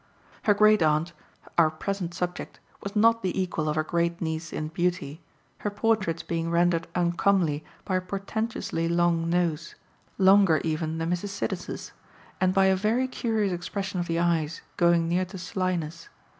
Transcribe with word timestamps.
Her 0.45 0.55
great 0.55 0.81
aunt, 0.81 1.13
our 1.59 1.69
present 1.69 2.15
subject, 2.15 2.59
was 2.81 2.95
not 2.95 3.21
the 3.21 3.39
equal 3.39 3.69
of 3.69 3.75
her 3.75 3.83
great 3.83 4.19
niece 4.19 4.51
in 4.51 4.69
beauty, 4.69 5.21
her 5.59 5.69
portraits 5.69 6.23
being 6.23 6.49
rendered 6.49 6.87
uncomely 6.95 7.63
by 7.85 7.97
a 7.97 8.01
portentously 8.01 8.89
long 8.89 9.29
nose, 9.29 9.75
longer 10.17 10.59
even 10.63 10.97
than 10.97 11.11
Mrs. 11.11 11.29
Siddons's, 11.29 11.91
and 12.41 12.51
by 12.51 12.65
a 12.65 12.75
very 12.75 13.07
curious 13.07 13.53
expression 13.53 13.99
of 13.99 14.07
the 14.07 14.17
eyes, 14.17 14.63
going 14.75 15.07
near 15.07 15.23
to 15.25 15.37
slyness. 15.37 16.09